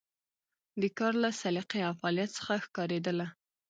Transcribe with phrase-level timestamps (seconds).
[0.81, 3.27] د کار له سلیقې او فعالیت څخه ښکارېدله.